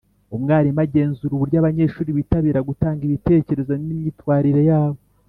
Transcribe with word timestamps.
Umwalimu 0.35 0.79
agenzura 0.85 1.31
uburyo 1.33 1.57
abanyeshuri 1.61 2.09
bitabira 2.17 2.59
gutanga 2.69 3.01
ibitekerezo 3.03 3.73
n’imyitwarire 3.75 4.63
yabo 4.71 4.99